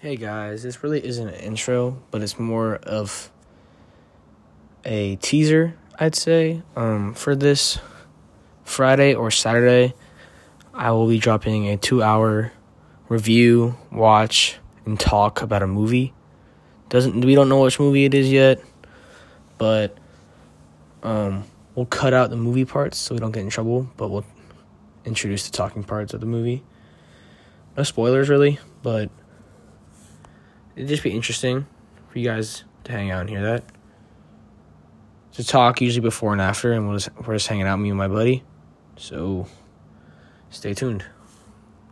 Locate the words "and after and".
36.32-36.88